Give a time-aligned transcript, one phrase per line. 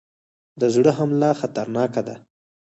[0.59, 2.15] د زړه حمله خطرناکه ده